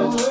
Oh. 0.00 0.27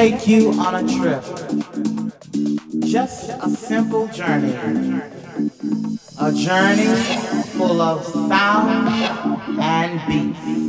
Take 0.00 0.26
you 0.26 0.50
on 0.52 0.74
a 0.76 0.88
trip. 0.96 1.22
Just 2.86 3.28
a 3.28 3.50
simple 3.50 4.06
journey. 4.08 4.54
A 6.18 6.32
journey 6.32 6.94
full 7.52 7.82
of 7.82 8.02
sound 8.06 8.88
and 9.60 10.00
beats. 10.08 10.59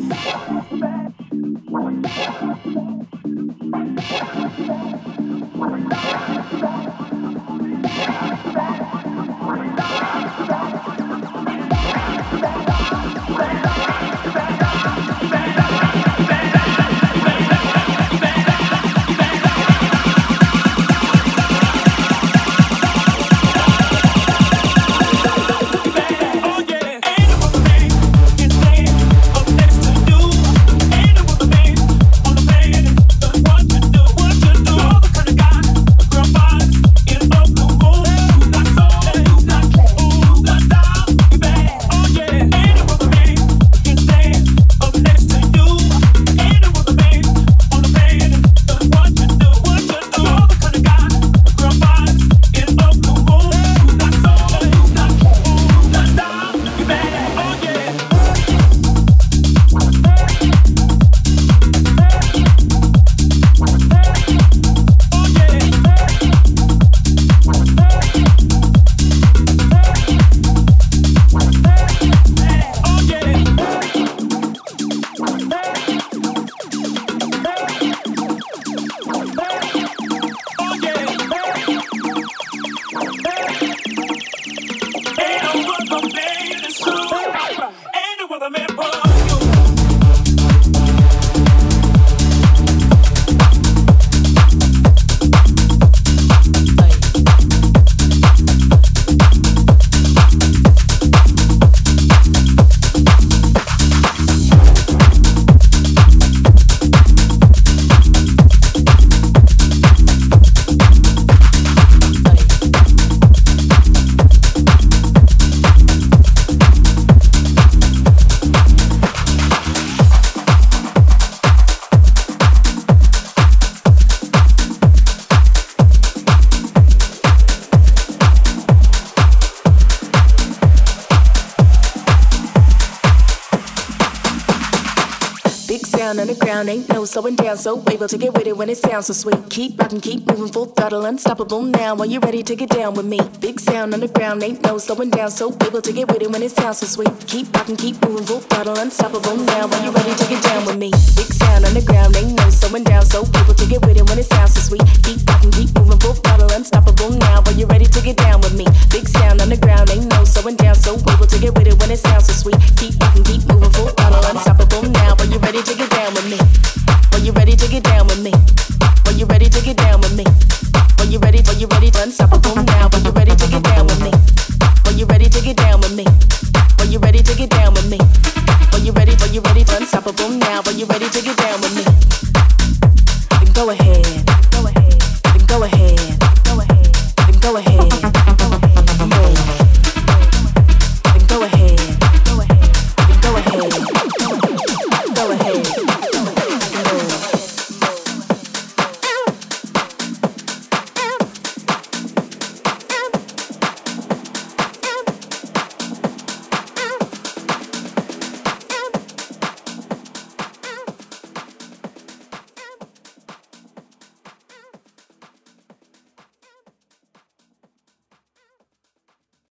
Slowing 137.11 137.35
down, 137.35 137.57
so 137.57 137.83
able 137.91 138.07
to 138.07 138.17
get 138.17 138.33
with 138.33 138.47
it 138.47 138.55
when 138.55 138.69
it 138.69 138.77
sounds 138.77 139.07
so 139.07 139.13
sweet. 139.13 139.37
Keep 139.49 139.77
rocking, 139.79 139.99
keep 139.99 140.25
moving, 140.27 140.47
full 140.47 140.67
throttle, 140.67 141.03
unstoppable 141.03 141.61
now. 141.61 141.93
Are 141.97 142.05
you 142.05 142.21
ready 142.21 142.41
to 142.41 142.55
get 142.55 142.69
down 142.69 142.93
with 142.93 143.05
me? 143.05 143.19
Big 143.41 143.59
sound 143.59 143.93
on 143.93 143.99
the 143.99 144.07
ground, 144.07 144.41
ain't 144.43 144.63
no 144.63 144.77
slowing 144.77 145.09
down, 145.09 145.29
so 145.29 145.51
able 145.67 145.81
to 145.81 145.91
get 145.91 146.07
with 146.07 146.21
it 146.21 146.31
when 146.31 146.41
it 146.41 146.51
sounds 146.51 146.77
so 146.79 146.85
sweet. 146.85 147.11
Keep 147.27 147.53
rocking, 147.53 147.75
keep 147.75 148.01
moving, 148.05 148.25
full 148.25 148.39
throttle, 148.39 148.77
unstoppable 148.77 149.35
now. 149.35 149.67
Are 149.67 149.83
you 149.83 149.91
ready 149.91 150.15
to 150.15 150.25
get 150.29 150.41
down 150.41 150.65
with 150.65 150.77
me? 150.77 150.89
Big 151.19 151.27
sound 151.33 151.65
on 151.65 151.73
the 151.73 151.81
ground, 151.81 152.15
ain't 152.15 152.31
no 152.37 152.49
slowing 152.49 152.85
down, 152.85 153.03
so 153.05 153.27
able 153.43 153.55
to 153.55 153.65
get 153.67 153.81
with 153.85 153.97
it 153.97 154.07
when 154.07 154.17
it 154.17 154.25
sounds 154.25 154.53
so 154.53 154.61
sweet. 154.61 154.85
Keep 155.03 155.27
rocking, 155.27 155.51
keep 155.51 155.75
moving, 155.75 155.99
full 155.99 156.15
throttle, 156.15 156.49
unstoppable 156.55 157.11
now. 157.27 157.43
Are 157.43 157.57
you 157.59 157.65
ready 157.65 157.87
to 157.91 158.01
get 158.01 158.15
down 158.15 158.39
with 158.39 158.55
me? 158.55 158.65
Big 158.89 159.05
sound 159.09 159.41
on 159.41 159.49
the 159.49 159.57
ground, 159.57 159.89
ain't 159.91 160.07
no 160.07 160.23
slowing 160.23 160.55
down, 160.55 160.75
so 160.75 160.95
able 160.95 161.27
to 161.27 161.37
get 161.43 161.53
with 161.59 161.67
it 161.67 161.75
when 161.75 161.91
it 161.91 161.99
sounds 161.99 162.31
so 162.31 162.33
sweet. 162.47 162.55
Keep 162.79 162.90